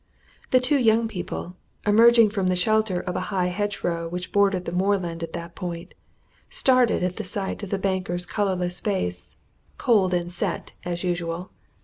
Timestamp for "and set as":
10.11-11.03